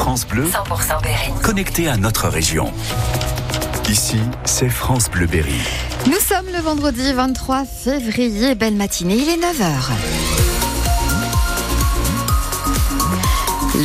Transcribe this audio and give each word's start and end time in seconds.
France 0.00 0.26
Bleu, 0.26 0.46
100% 0.46 1.02
Berry. 1.02 1.30
connecté 1.42 1.86
à 1.86 1.98
notre 1.98 2.26
région. 2.28 2.72
Ici, 3.86 4.16
c'est 4.46 4.70
France 4.70 5.10
Bleu 5.10 5.26
Berry. 5.26 5.60
Nous 6.06 6.18
sommes 6.18 6.46
le 6.50 6.58
vendredi 6.58 7.12
23 7.12 7.66
février, 7.66 8.54
belle 8.54 8.76
matinée, 8.76 9.16
il 9.16 9.28
est 9.28 9.36
9h. 9.36 9.90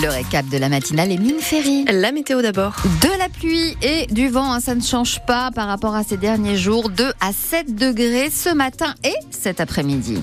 Le 0.01 0.07
récap 0.07 0.47
de 0.47 0.57
la 0.57 0.69
matinale 0.69 1.11
est 1.11 1.17
Mine 1.17 1.41
Ferry. 1.41 1.83
La 1.91 2.13
météo 2.13 2.41
d'abord. 2.41 2.75
De 3.01 3.19
la 3.19 3.27
pluie 3.27 3.75
et 3.81 4.07
du 4.07 4.29
vent, 4.29 4.53
hein, 4.53 4.61
ça 4.61 4.73
ne 4.73 4.81
change 4.81 5.19
pas 5.25 5.51
par 5.51 5.67
rapport 5.67 5.95
à 5.95 6.05
ces 6.05 6.15
derniers 6.15 6.55
jours. 6.55 6.89
2 6.91 7.11
à 7.19 7.33
7 7.33 7.75
degrés 7.75 8.29
ce 8.29 8.53
matin 8.53 8.95
et 9.03 9.15
cet 9.31 9.59
après-midi. 9.59 10.21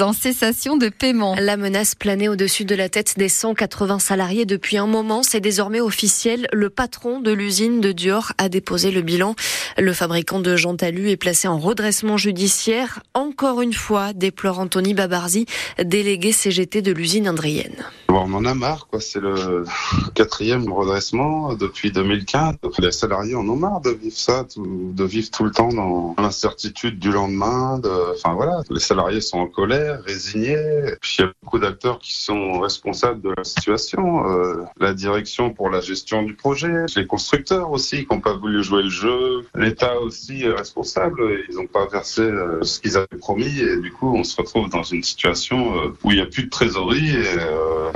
En 0.00 0.12
cessation 0.12 0.76
de 0.76 0.90
paiement. 0.90 1.34
La 1.38 1.56
menace 1.56 1.94
planait 1.94 2.28
au-dessus 2.28 2.66
de 2.66 2.74
la 2.74 2.90
tête 2.90 3.14
des 3.16 3.30
180 3.30 3.98
salariés 3.98 4.44
depuis 4.44 4.76
un 4.76 4.86
moment. 4.86 5.22
C'est 5.22 5.40
désormais 5.40 5.80
officiel. 5.80 6.46
Le 6.52 6.68
patron 6.68 7.18
de 7.18 7.32
l'usine 7.32 7.80
de 7.80 7.92
Dior 7.92 8.34
a 8.36 8.50
déposé 8.50 8.90
le 8.90 9.00
bilan. 9.00 9.34
Le 9.78 9.92
fabricant 9.94 10.38
de 10.38 10.54
Jean 10.56 10.76
Talus 10.76 11.08
est 11.08 11.16
placé 11.16 11.48
en 11.48 11.58
redressement 11.58 12.18
judiciaire. 12.18 13.02
Encore 13.14 13.62
une 13.62 13.72
fois, 13.72 14.12
déplore 14.12 14.58
Anthony 14.58 14.92
Babarzi, 14.92 15.46
délégué 15.82 16.32
CGT 16.32 16.82
de 16.82 16.92
l'usine 16.92 17.26
indrienne. 17.26 17.86
Bon, 18.12 18.26
on 18.28 18.34
en 18.34 18.44
a 18.44 18.52
marre, 18.52 18.88
quoi. 18.88 19.00
C'est 19.00 19.20
le 19.22 19.64
quatrième 20.14 20.70
redressement 20.70 21.54
depuis 21.54 21.92
2015. 21.92 22.56
Les 22.78 22.92
salariés 22.92 23.34
en 23.34 23.48
ont 23.48 23.56
marre 23.56 23.80
de 23.80 23.88
vivre 23.88 24.14
ça, 24.14 24.44
de 24.54 25.04
vivre 25.04 25.30
tout 25.30 25.44
le 25.44 25.50
temps 25.50 25.70
dans 25.72 26.14
l'incertitude 26.18 26.98
du 26.98 27.10
lendemain. 27.10 27.78
de- 27.78 27.88
Enfin 28.14 28.34
voilà, 28.34 28.60
les 28.68 28.80
salariés 28.80 29.22
sont 29.22 29.38
en 29.38 29.46
colère, 29.46 30.02
résignés. 30.04 30.92
Puis 31.00 31.16
il 31.20 31.22
y 31.22 31.24
a 31.24 31.32
beaucoup 31.42 31.58
d'acteurs 31.58 31.98
qui 32.00 32.12
sont 32.12 32.60
responsables 32.60 33.22
de 33.22 33.32
la 33.34 33.44
situation. 33.44 34.28
Euh, 34.30 34.62
la 34.78 34.92
direction 34.92 35.48
pour 35.48 35.70
la 35.70 35.80
gestion 35.80 36.22
du 36.22 36.34
projet, 36.34 36.84
les 36.94 37.06
constructeurs 37.06 37.70
aussi 37.70 38.04
qui 38.06 38.12
n'ont 38.14 38.20
pas 38.20 38.34
voulu 38.34 38.62
jouer 38.62 38.82
le 38.82 38.90
jeu, 38.90 39.46
l'État 39.54 39.98
aussi 40.00 40.42
est 40.42 40.52
responsable. 40.52 41.22
Ils 41.48 41.56
n'ont 41.56 41.66
pas 41.66 41.86
versé 41.86 42.20
euh, 42.20 42.62
ce 42.62 42.78
qu'ils 42.78 42.98
avaient 42.98 43.06
promis 43.18 43.58
et 43.58 43.78
du 43.78 43.90
coup 43.90 44.14
on 44.14 44.22
se 44.22 44.36
retrouve 44.36 44.68
dans 44.68 44.82
une 44.82 45.02
situation 45.02 45.78
euh, 45.78 45.88
où 46.04 46.10
il 46.10 46.16
n'y 46.16 46.22
a 46.22 46.26
plus 46.26 46.44
de 46.44 46.50
trésorerie 46.50 47.16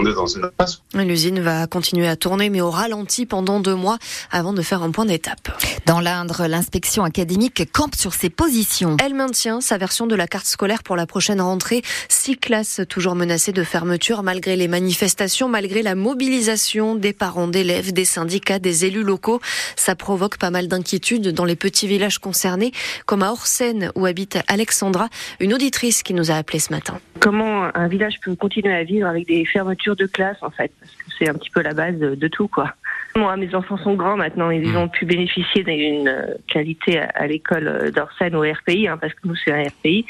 est 0.08 0.14
dans 0.14 0.26
une 0.26 0.44
impasse. 0.44 0.82
L'usine 0.94 1.40
va 1.40 1.66
continuer 1.66 2.08
à 2.08 2.16
tourner, 2.16 2.50
mais 2.50 2.60
au 2.60 2.70
ralenti 2.70 3.26
pendant 3.26 3.60
deux 3.60 3.74
mois 3.74 3.98
avant 4.30 4.52
de 4.52 4.62
faire 4.62 4.82
un 4.82 4.90
point 4.90 5.04
d'étape. 5.04 5.50
Dans 5.86 6.00
l'Indre, 6.00 6.46
l'inspection 6.46 7.04
académique 7.04 7.70
campe 7.72 7.94
sur 7.94 8.14
ses 8.14 8.30
positions. 8.30 8.96
Elle 9.02 9.14
maintient 9.14 9.60
sa 9.60 9.78
version 9.78 10.06
de 10.06 10.14
la 10.14 10.26
carte 10.26 10.46
scolaire 10.46 10.82
pour 10.82 10.96
la 10.96 11.06
prochaine 11.06 11.40
rentrée. 11.40 11.82
Six 12.08 12.36
classes 12.36 12.80
toujours 12.88 13.14
menacées 13.14 13.52
de 13.52 13.62
fermeture 13.62 14.22
malgré 14.22 14.56
les 14.56 14.68
manifestations, 14.68 15.48
malgré 15.48 15.82
la 15.82 15.94
mobilisation 15.94 16.94
des 16.94 17.12
parents 17.12 17.48
d'élèves, 17.48 17.92
des 17.92 18.04
syndicats, 18.04 18.58
des 18.58 18.84
élus 18.84 19.02
locaux. 19.02 19.40
Ça 19.76 19.94
provoque 19.94 20.38
pas 20.38 20.50
mal 20.50 20.68
d'inquiétudes 20.68 21.28
dans 21.28 21.44
les 21.44 21.56
petits 21.56 21.86
villages 21.86 22.18
concernés, 22.18 22.72
comme 23.06 23.22
à 23.22 23.32
Orsène 23.32 23.90
où 23.94 24.06
habite 24.06 24.38
Alexandra, 24.48 25.08
une 25.40 25.54
auditrice 25.54 26.02
qui 26.02 26.14
nous 26.14 26.30
a 26.30 26.34
appelé 26.34 26.58
ce 26.58 26.72
matin. 26.72 26.98
comment 27.20 27.68
un 27.74 27.88
village 27.88 28.20
peut 28.24 28.34
continuer 28.36 28.74
à 28.74 28.84
vivre 28.84 29.08
avec 29.08 29.26
des 29.26 29.44
fermetures 29.44 29.95
de 29.96 30.06
classe 30.06 30.42
en 30.42 30.50
fait 30.50 30.72
parce 30.80 30.92
que 30.92 31.04
c'est 31.18 31.28
un 31.28 31.34
petit 31.34 31.50
peu 31.50 31.62
la 31.62 31.74
base 31.74 31.96
de, 31.96 32.28
tout 32.28 32.48
quoi. 32.48 32.74
Moi 33.16 33.36
mes 33.36 33.54
enfants 33.54 33.78
sont 33.78 33.94
grands 33.94 34.16
maintenant 34.16 34.50
ils 34.50 34.76
ont 34.76 34.88
pu 34.88 35.06
bénéficier 35.06 35.62
d'une 35.64 36.08
euh, 36.08 36.34
qualité 36.52 37.00
à, 37.00 37.08
à 37.14 37.26
l'école 37.26 37.68
euh, 37.68 37.90
d'Orsène 37.90 38.34
au 38.36 38.42
RPI 38.42 38.88
hein, 38.88 38.98
parce 39.00 39.12
que 39.14 39.20
nous 39.24 39.34
c'est 39.44 39.52
un 39.52 39.62
RPI 39.62 40.04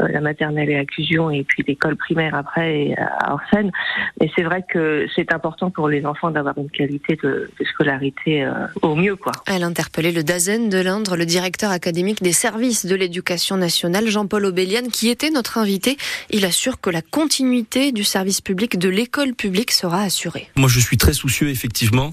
euh, 0.00 0.08
la 0.08 0.20
maternelle 0.20 0.70
et 0.70 0.78
inclusion 0.78 1.30
et 1.30 1.44
puis 1.44 1.62
l'école 1.66 1.96
primaire 1.96 2.34
après 2.34 2.80
et 2.80 2.96
à 2.98 3.34
Orsène 3.34 3.70
mais 4.20 4.30
c'est 4.34 4.42
vrai 4.42 4.64
que 4.68 5.06
c'est 5.14 5.32
important 5.32 5.70
pour 5.70 5.88
les 5.88 6.04
enfants 6.06 6.30
d'avoir 6.30 6.56
une 6.58 6.70
qualité 6.70 7.18
de, 7.22 7.50
de 7.58 7.64
scolarité 7.64 8.44
euh, 8.44 8.66
au 8.82 8.94
mieux 8.94 9.16
quoi. 9.16 9.32
Elle 9.46 9.62
interpellait 9.62 10.12
le 10.12 10.22
DAZEN 10.22 10.68
de 10.68 10.78
l'Indre, 10.78 11.16
le 11.16 11.26
directeur 11.26 11.70
académique 11.70 12.22
des 12.22 12.32
services 12.32 12.86
de 12.86 12.94
l'éducation 12.94 13.56
nationale, 13.56 14.08
Jean-Paul 14.08 14.44
Obélian, 14.44 14.88
qui 14.92 15.08
était 15.08 15.30
notre 15.30 15.58
invité. 15.58 15.96
Il 16.30 16.44
assure 16.44 16.80
que 16.80 16.90
la 16.90 17.02
continuité 17.02 17.92
du 17.92 18.04
service 18.04 18.40
public 18.40 18.78
de 18.78 18.88
l'école 18.88 19.34
publique 19.34 19.70
sera 19.70 20.02
assurée. 20.02 20.48
Moi, 20.56 20.68
je 20.68 20.80
suis 20.80 20.96
très 20.96 21.12
soucieux, 21.12 21.48
effectivement, 21.48 22.12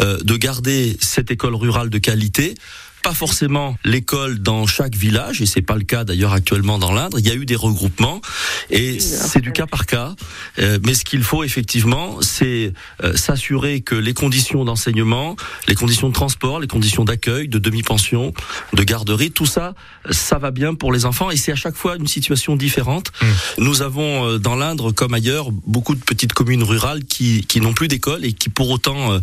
de 0.00 0.36
garder 0.36 0.96
cette 1.00 1.30
école 1.30 1.54
rurale 1.54 1.90
de 1.90 1.98
qualité. 1.98 2.54
Pas 3.02 3.14
forcément 3.14 3.76
l'école 3.84 4.38
dans 4.38 4.64
chaque 4.64 4.94
village, 4.94 5.42
et 5.42 5.46
c'est 5.46 5.60
pas 5.60 5.74
le 5.74 5.82
cas 5.82 6.04
d'ailleurs 6.04 6.32
actuellement 6.32 6.78
dans 6.78 6.92
l'Indre. 6.92 7.18
Il 7.18 7.26
y 7.26 7.32
a 7.32 7.34
eu 7.34 7.46
des 7.46 7.56
regroupements, 7.56 8.20
et 8.70 9.00
c'est 9.00 9.40
du 9.40 9.50
cas 9.50 9.66
par 9.66 9.86
cas. 9.86 10.14
Euh, 10.60 10.78
mais 10.86 10.94
ce 10.94 11.04
qu'il 11.04 11.24
faut 11.24 11.42
effectivement, 11.42 12.22
c'est 12.22 12.72
euh, 13.02 13.16
s'assurer 13.16 13.80
que 13.80 13.96
les 13.96 14.14
conditions 14.14 14.64
d'enseignement, 14.64 15.34
les 15.66 15.74
conditions 15.74 16.10
de 16.10 16.14
transport, 16.14 16.60
les 16.60 16.68
conditions 16.68 17.04
d'accueil, 17.04 17.48
de 17.48 17.58
demi-pension, 17.58 18.32
de 18.72 18.82
garderie, 18.84 19.32
tout 19.32 19.46
ça, 19.46 19.74
ça 20.08 20.38
va 20.38 20.52
bien 20.52 20.74
pour 20.74 20.92
les 20.92 21.04
enfants, 21.04 21.32
et 21.32 21.36
c'est 21.36 21.50
à 21.50 21.56
chaque 21.56 21.76
fois 21.76 21.96
une 21.96 22.06
situation 22.06 22.54
différente. 22.54 23.10
Nous 23.58 23.82
avons 23.82 24.28
euh, 24.28 24.38
dans 24.38 24.54
l'Indre, 24.54 24.92
comme 24.92 25.14
ailleurs, 25.14 25.50
beaucoup 25.50 25.96
de 25.96 26.04
petites 26.04 26.34
communes 26.34 26.62
rurales 26.62 27.02
qui, 27.02 27.44
qui 27.46 27.60
n'ont 27.60 27.74
plus 27.74 27.88
d'école 27.88 28.24
et 28.24 28.32
qui 28.32 28.48
pour 28.48 28.70
autant 28.70 29.14
euh, 29.14 29.18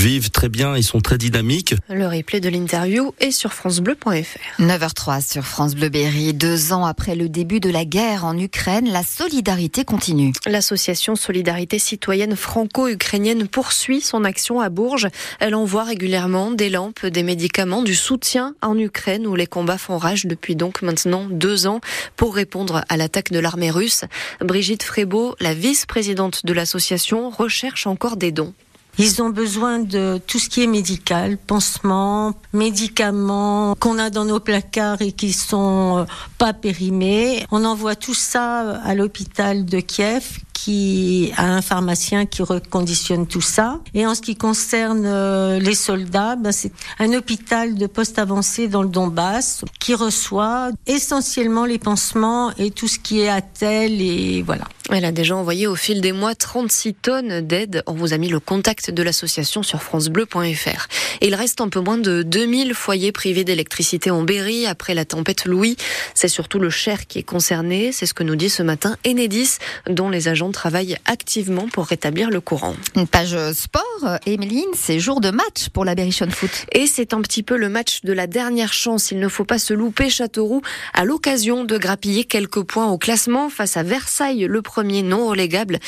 vivent 0.00 0.30
très 0.30 0.48
bien 0.48 0.74
et 0.74 0.80
sont 0.80 1.00
très 1.00 1.18
dynamiques. 1.18 1.74
Le 1.90 2.06
replay 2.06 2.40
de 2.40 2.48
l'interview 2.48 3.12
est 3.20 3.32
sur 3.32 3.52
francebleu.fr. 3.52 4.58
9h03 4.58 5.30
sur 5.30 5.44
France 5.44 5.74
Bleu 5.74 5.90
Berry. 5.90 6.32
Deux 6.32 6.72
ans 6.72 6.86
après 6.86 7.14
le 7.14 7.28
début 7.28 7.60
de 7.60 7.68
la 7.68 7.84
guerre 7.84 8.24
en 8.24 8.38
Ukraine, 8.38 8.90
la 8.90 9.02
solidarité 9.02 9.84
continue. 9.84 10.32
L'association 10.46 11.16
Solidarité 11.16 11.78
citoyenne 11.78 12.34
franco-ukrainienne 12.34 13.46
poursuit 13.46 14.00
son 14.00 14.24
action 14.24 14.60
à 14.60 14.70
Bourges. 14.70 15.08
Elle 15.38 15.54
envoie 15.54 15.84
régulièrement 15.84 16.50
des 16.50 16.70
lampes, 16.70 17.04
des 17.04 17.22
médicaments, 17.22 17.82
du 17.82 17.94
soutien 17.94 18.54
en 18.62 18.78
Ukraine 18.78 19.26
où 19.26 19.34
les 19.34 19.46
combats 19.46 19.76
font 19.76 19.98
rage 19.98 20.24
depuis 20.24 20.56
donc 20.56 20.80
maintenant 20.80 21.26
deux 21.30 21.66
ans 21.66 21.82
pour 22.16 22.34
répondre 22.34 22.86
à 22.88 22.96
l'attaque 22.96 23.32
de 23.32 23.38
l'armée 23.38 23.70
russe. 23.70 24.04
Brigitte 24.40 24.82
Frébeau, 24.82 25.36
la 25.40 25.52
vice-présidente 25.52 26.46
de 26.46 26.54
l'association, 26.54 27.28
recherche 27.28 27.86
encore 27.86 28.16
des 28.16 28.32
dons. 28.32 28.54
Ils 28.98 29.22
ont 29.22 29.30
besoin 29.30 29.78
de 29.78 30.20
tout 30.26 30.38
ce 30.38 30.48
qui 30.48 30.62
est 30.62 30.66
médical, 30.66 31.38
pansements, 31.38 32.34
médicaments 32.52 33.74
qu'on 33.78 33.98
a 33.98 34.10
dans 34.10 34.24
nos 34.24 34.40
placards 34.40 35.00
et 35.00 35.12
qui 35.12 35.32
sont 35.32 35.98
euh, 35.98 36.04
pas 36.38 36.52
périmés. 36.52 37.46
On 37.50 37.64
envoie 37.64 37.94
tout 37.94 38.14
ça 38.14 38.76
à 38.84 38.94
l'hôpital 38.94 39.64
de 39.64 39.80
Kiev 39.80 40.38
qui 40.52 41.32
a 41.36 41.46
un 41.46 41.62
pharmacien 41.62 42.26
qui 42.26 42.42
reconditionne 42.42 43.26
tout 43.26 43.40
ça. 43.40 43.80
Et 43.94 44.06
en 44.06 44.14
ce 44.14 44.20
qui 44.20 44.36
concerne 44.36 45.06
euh, 45.06 45.58
les 45.58 45.74
soldats, 45.74 46.36
ben, 46.36 46.52
c'est 46.52 46.72
un 46.98 47.14
hôpital 47.14 47.76
de 47.76 47.86
poste 47.86 48.18
avancé 48.18 48.68
dans 48.68 48.82
le 48.82 48.90
Donbass 48.90 49.64
qui 49.78 49.94
reçoit 49.94 50.70
essentiellement 50.86 51.64
les 51.64 51.78
pansements 51.78 52.52
et 52.58 52.70
tout 52.70 52.88
ce 52.88 52.98
qui 52.98 53.20
est 53.20 53.28
attel 53.28 54.02
et 54.02 54.42
voilà. 54.42 54.66
Elle 54.92 55.04
a 55.04 55.12
déjà 55.12 55.36
envoyé 55.36 55.68
au 55.68 55.76
fil 55.76 56.00
des 56.00 56.10
mois 56.12 56.34
36 56.34 56.94
tonnes 56.94 57.40
d'aide. 57.42 57.82
On 57.86 57.92
vous 57.92 58.12
a 58.12 58.18
mis 58.18 58.28
le 58.28 58.40
contact 58.40 58.90
de 58.90 59.02
l'association 59.02 59.62
sur 59.62 59.82
francebleu.fr. 59.82 60.88
Et 61.20 61.28
il 61.28 61.34
reste 61.34 61.60
un 61.60 61.68
peu 61.68 61.80
moins 61.80 61.98
de 61.98 62.22
2000 62.22 62.74
foyers 62.74 63.12
privés 63.12 63.44
d'électricité 63.44 64.10
en 64.10 64.22
Berry 64.22 64.66
après 64.66 64.94
la 64.94 65.04
tempête 65.04 65.44
Louis. 65.44 65.76
C'est 66.14 66.28
surtout 66.28 66.58
le 66.58 66.70
Cher 66.70 67.06
qui 67.06 67.20
est 67.20 67.22
concerné. 67.22 67.92
C'est 67.92 68.06
ce 68.06 68.14
que 68.14 68.24
nous 68.24 68.34
dit 68.34 68.50
ce 68.50 68.64
matin 68.64 68.96
Enedis, 69.06 69.58
dont 69.88 70.10
les 70.10 70.26
agents 70.26 70.50
travaillent 70.50 70.96
activement 71.06 71.68
pour 71.68 71.86
rétablir 71.86 72.30
le 72.30 72.40
courant. 72.40 72.74
Une 72.96 73.06
page 73.06 73.36
sport, 73.52 74.18
Emeline, 74.26 74.70
c'est 74.74 74.98
jour 74.98 75.20
de 75.20 75.30
match 75.30 75.68
pour 75.72 75.84
la 75.84 75.94
Berrichon 75.94 76.30
Foot. 76.30 76.50
Et 76.72 76.86
c'est 76.86 77.14
un 77.14 77.22
petit 77.22 77.44
peu 77.44 77.56
le 77.56 77.68
match 77.68 78.00
de 78.02 78.12
la 78.12 78.26
dernière 78.26 78.72
chance. 78.72 79.12
Il 79.12 79.20
ne 79.20 79.28
faut 79.28 79.44
pas 79.44 79.58
se 79.58 79.72
louper 79.72 80.10
Châteauroux 80.10 80.62
à 80.94 81.04
l'occasion 81.04 81.64
de 81.64 81.78
grappiller 81.78 82.24
quelques 82.24 82.62
points 82.62 82.88
au 82.88 82.98
classement 82.98 83.50
face 83.50 83.76
à 83.76 83.84
Versailles, 83.84 84.46
le 84.48 84.62
premier 84.80 85.02
non 85.02 85.28
relégable. 85.28 85.78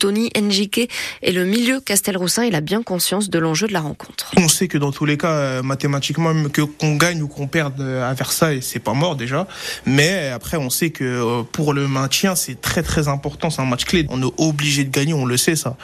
Tony 0.00 0.28
Njike 0.36 0.90
et 1.22 1.30
le 1.30 1.44
milieu 1.44 1.80
Castelroussin, 1.80 2.44
il 2.44 2.56
a 2.56 2.60
bien 2.60 2.82
conscience 2.82 3.30
de 3.30 3.38
l'enjeu 3.38 3.68
de 3.68 3.72
la 3.72 3.80
rencontre. 3.80 4.32
On 4.36 4.48
sait 4.48 4.66
que 4.66 4.76
dans 4.76 4.90
tous 4.90 5.04
les 5.04 5.16
cas, 5.16 5.30
euh, 5.30 5.62
mathématiquement, 5.62 6.34
que 6.48 6.62
qu'on 6.62 6.96
gagne 6.96 7.22
ou 7.22 7.28
qu'on 7.28 7.46
perde 7.46 7.80
euh, 7.80 8.10
à 8.10 8.12
Versailles, 8.12 8.60
c'est 8.60 8.80
pas 8.80 8.92
mort 8.92 9.14
déjà. 9.14 9.46
Mais 9.86 10.30
après, 10.30 10.56
on 10.56 10.68
sait 10.68 10.90
que 10.90 11.04
euh, 11.04 11.42
pour 11.44 11.72
le 11.72 11.86
maintien, 11.86 12.34
c'est 12.34 12.60
très 12.60 12.82
très 12.82 13.06
important. 13.06 13.50
C'est 13.50 13.62
un 13.62 13.66
match 13.66 13.84
clé. 13.84 14.04
On 14.08 14.20
est 14.20 14.32
obligé 14.38 14.82
de 14.82 14.90
gagner, 14.90 15.14
on 15.14 15.26
le 15.26 15.36
sait 15.36 15.54
ça. 15.54 15.76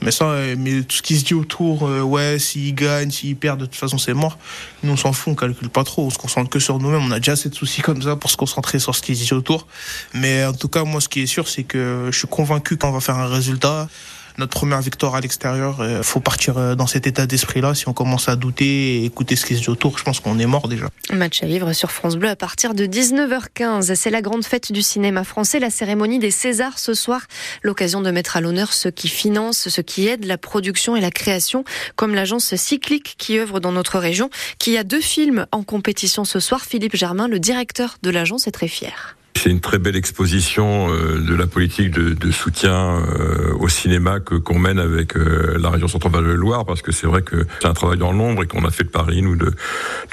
Mais 0.00 0.10
ça, 0.10 0.26
euh, 0.30 0.56
mais 0.58 0.82
tout 0.82 0.96
ce 0.96 1.02
qui 1.02 1.18
se 1.18 1.24
dit 1.24 1.34
autour, 1.34 1.86
euh, 1.86 2.00
ouais, 2.00 2.38
s'ils 2.38 2.74
gagnent, 2.74 3.10
s'ils 3.10 3.36
perdent, 3.36 3.60
de 3.60 3.66
toute 3.66 3.74
façon, 3.74 3.98
c'est 3.98 4.14
mort. 4.14 4.38
Nous, 4.82 4.92
on 4.92 4.96
s'en 4.96 5.12
fout, 5.12 5.32
on 5.32 5.36
calcule 5.36 5.68
pas 5.68 5.84
trop. 5.84 6.06
On 6.06 6.10
se 6.10 6.18
concentre 6.18 6.48
que 6.48 6.58
sur 6.58 6.78
nous-mêmes. 6.78 7.02
On 7.04 7.10
a 7.10 7.18
déjà 7.18 7.32
assez 7.32 7.50
de 7.50 7.54
soucis 7.54 7.82
comme 7.82 8.00
ça 8.00 8.16
pour 8.16 8.30
se 8.30 8.36
concentrer 8.38 8.78
sur 8.78 8.94
ce 8.94 9.02
qui 9.02 9.14
se 9.14 9.24
dit 9.24 9.34
autour. 9.34 9.66
Mais 10.12 10.44
en 10.44 10.52
tout 10.52 10.68
cas, 10.68 10.84
moi, 10.84 11.00
ce 11.00 11.08
qui 11.08 11.22
est 11.22 11.26
sûr, 11.26 11.48
c'est 11.48 11.64
que 11.64 12.10
je 12.14 12.20
suis 12.20 12.28
convaincu 12.28 12.76
qu'on 12.76 12.92
va 12.92 13.00
faire 13.00 13.18
un 13.18 13.26
résultat. 13.26 13.88
notre 14.36 14.52
première 14.52 14.80
victoire 14.80 15.14
à 15.14 15.20
l'extérieur. 15.20 15.76
Il 15.80 16.02
faut 16.02 16.18
partir 16.18 16.76
dans 16.76 16.88
cet 16.88 17.06
état 17.06 17.24
d'esprit-là. 17.24 17.74
Si 17.74 17.88
on 17.88 17.92
commence 17.92 18.28
à 18.28 18.34
douter 18.34 18.96
et 18.96 19.04
écouter 19.04 19.36
ce 19.36 19.46
qui 19.46 19.54
se 19.54 19.60
dit 19.60 19.68
autour, 19.68 19.96
je 19.96 20.02
pense 20.02 20.18
qu'on 20.18 20.38
est 20.40 20.46
mort 20.46 20.66
déjà. 20.66 20.88
Match 21.12 21.42
à 21.44 21.46
vivre 21.46 21.72
sur 21.72 21.92
France 21.92 22.16
Bleu 22.16 22.28
à 22.28 22.34
partir 22.34 22.74
de 22.74 22.84
19h15. 22.84 23.94
C'est 23.94 24.10
la 24.10 24.22
grande 24.22 24.44
fête 24.44 24.72
du 24.72 24.82
cinéma 24.82 25.22
français, 25.22 25.60
la 25.60 25.70
cérémonie 25.70 26.18
des 26.18 26.32
Césars 26.32 26.80
ce 26.80 26.94
soir. 26.94 27.20
L'occasion 27.62 28.00
de 28.00 28.10
mettre 28.10 28.36
à 28.36 28.40
l'honneur 28.40 28.72
ceux 28.72 28.90
qui 28.90 29.08
financent, 29.08 29.68
ceux 29.68 29.82
qui 29.82 30.08
aident 30.08 30.24
la 30.24 30.38
production 30.38 30.96
et 30.96 31.00
la 31.00 31.12
création, 31.12 31.64
comme 31.94 32.14
l'agence 32.14 32.56
Cyclique 32.56 33.14
qui 33.18 33.38
œuvre 33.38 33.60
dans 33.60 33.72
notre 33.72 34.00
région, 34.00 34.30
qui 34.58 34.76
a 34.76 34.82
deux 34.82 35.00
films 35.00 35.46
en 35.52 35.62
compétition 35.62 36.24
ce 36.24 36.40
soir. 36.40 36.62
Philippe 36.62 36.96
Germain, 36.96 37.28
le 37.28 37.38
directeur 37.38 37.98
de 38.02 38.10
l'agence, 38.10 38.48
est 38.48 38.52
très 38.52 38.68
fier. 38.68 39.16
C'est 39.36 39.50
une 39.50 39.60
très 39.60 39.78
belle 39.78 39.96
exposition 39.96 40.88
euh, 40.88 41.20
de 41.20 41.34
la 41.34 41.46
politique 41.46 41.90
de, 41.90 42.30
soutien 42.30 43.02
euh, 43.02 43.52
au 43.58 43.68
cinéma 43.68 44.20
que 44.20 44.36
qu'on 44.36 44.58
mène 44.58 44.78
avec 44.78 45.16
euh, 45.16 45.58
la 45.60 45.70
région 45.70 45.86
centrale 45.86 46.12
de 46.24 46.30
Loire, 46.30 46.64
parce 46.64 46.82
que 46.82 46.92
c'est 46.92 47.06
vrai 47.06 47.22
que 47.22 47.46
c'est 47.60 47.68
un 47.68 47.74
travail 47.74 47.98
dans 47.98 48.12
l'ombre 48.12 48.44
et 48.44 48.46
qu'on 48.46 48.64
a 48.64 48.70
fait 48.70 48.84
le 48.84 48.90
pari 48.90 49.20
nous 49.22 49.36
de, 49.36 49.52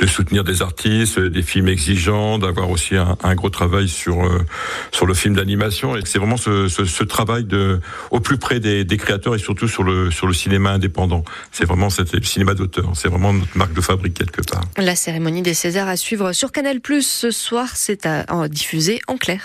soutenir 0.05 0.43
des 0.43 0.61
artistes, 0.61 1.19
des 1.19 1.41
films 1.43 1.69
exigeants, 1.69 2.39
d'avoir 2.39 2.69
aussi 2.69 2.95
un, 2.97 3.35
gros 3.35 3.49
travail 3.49 3.87
sur 3.87 4.29
sur 4.91 5.05
le 5.05 5.13
film 5.13 5.35
d'animation. 5.35 5.95
Et 5.95 6.01
c'est 6.03 6.19
vraiment 6.19 6.37
ce, 6.37 7.03
travail 7.03 7.45
de 7.45 7.79
au 8.09 8.19
plus 8.19 8.37
près 8.37 8.59
des, 8.59 8.85
créateurs 8.97 9.35
et 9.35 9.39
surtout 9.39 9.67
sur 9.67 9.83
le 9.83 10.11
sur 10.11 10.27
le 10.27 10.33
cinéma 10.33 10.71
indépendant. 10.71 11.23
C'est 11.51 11.65
vraiment 11.65 11.89
cette, 11.89 12.13
le 12.13 12.23
cinéma 12.23 12.53
d'auteur. 12.53 12.91
C'est 12.95 13.07
vraiment 13.07 13.31
notre 13.31 13.57
marque 13.57 13.73
de 13.73 13.81
fabrique 13.81 14.15
quelque 14.15 14.41
part. 14.41 14.63
La 14.77 14.95
cérémonie 14.95 15.41
des 15.41 15.53
Césars 15.53 15.87
à 15.87 15.95
suivre 15.95 16.33
sur 16.33 16.51
Canal 16.51 16.81
Plus 16.81 17.07
ce 17.07 17.31
soir. 17.31 17.69
C'est 17.75 18.05
à, 18.05 18.25
à 18.27 18.47
diffuser 18.49 18.99
clair. 19.17 19.41